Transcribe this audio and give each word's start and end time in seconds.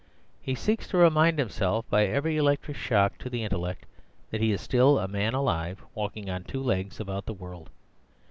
He 0.41 0.55
seeks 0.55 0.87
to 0.87 0.97
remind 0.97 1.37
himself, 1.37 1.87
by 1.87 2.07
every 2.07 2.35
electric 2.35 2.75
shock 2.75 3.19
to 3.19 3.29
the 3.29 3.43
intellect, 3.43 3.85
that 4.31 4.41
he 4.41 4.51
is 4.51 4.59
still 4.59 4.97
a 4.97 5.07
man 5.07 5.35
alive, 5.35 5.83
walking 5.93 6.27
on 6.27 6.43
two 6.43 6.63
legs 6.63 6.99
about 6.99 7.27
the 7.27 7.33
world. 7.35 7.69